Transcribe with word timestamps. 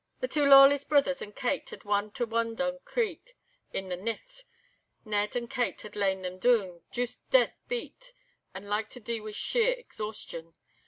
The 0.19 0.27
twa 0.27 0.45
Lawless 0.45 0.83
brithers 0.83 1.21
and 1.21 1.35
Kate 1.35 1.69
had 1.69 1.83
won 1.83 2.09
to 2.13 2.25
Wandong 2.25 2.79
Creek 2.85 3.37
i' 3.71 3.81
the 3.81 3.95
nicht—Ned 3.95 5.35
and 5.35 5.47
Kate 5.47 5.79
had 5.81 5.95
lain 5.95 6.23
them 6.23 6.39
doon, 6.39 6.81
joost 6.89 7.19
dead 7.29 7.53
beat 7.67 8.11
and 8.51 8.67
like 8.67 8.89
to 8.89 8.99
dee 8.99 9.21
wi' 9.21 9.29
sheer 9.29 9.73
exhaustion. 9.73 10.55